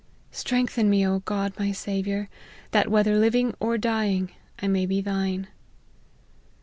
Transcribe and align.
Strengthen 0.31 0.89
me, 0.89 1.05
O 1.05 1.19
God 1.19 1.53
my 1.59 1.71
Sa 1.71 2.01
viour! 2.01 2.27
that, 2.71 2.89
whether 2.89 3.19
living 3.19 3.53
or 3.59 3.77
dying, 3.77 4.31
I 4.59 4.67
may 4.67 4.87
be 4.87 4.99
thine." 4.99 5.47